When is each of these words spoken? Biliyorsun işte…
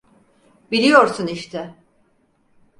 Biliyorsun 0.71 1.27
işte… 1.27 1.75